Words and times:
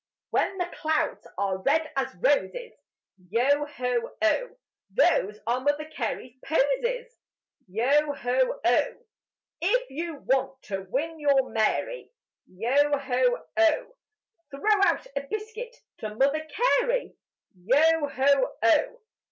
When 0.31 0.57
the 0.57 0.65
clouds 0.65 1.27
are 1.37 1.59
red 1.61 1.91
as 1.95 2.15
roses, 2.15 2.73
Yo 3.29 3.65
ho 3.67 4.11
oh! 4.19 4.55
Those 4.89 5.39
are 5.45 5.59
Mother 5.61 5.85
Carey's 5.89 6.33
posies: 6.43 7.19
Yo 7.67 8.11
ho 8.11 8.59
oh! 8.65 8.95
If 9.61 9.89
you 9.91 10.15
want 10.15 10.59
to 10.63 10.87
win 10.89 11.19
your 11.19 11.51
Mary, 11.51 12.09
Yo 12.47 12.97
ho 12.97 13.45
oh! 13.57 13.95
Throw 14.49 14.81
out 14.85 15.05
a 15.15 15.21
biscuit 15.29 15.75
to 15.99 16.15
Mother 16.15 16.47
Carey: 16.49 17.13
Yo 17.63 18.07
ho 18.09 18.55
oh! 18.63 18.99